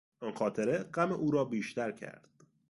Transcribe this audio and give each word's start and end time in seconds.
آن 0.19 0.31
خاطره 0.35 0.77
غم 0.77 1.11
او 1.11 1.31
را 1.31 1.45
بیشتر 1.45 1.91
کرد. 1.91 2.27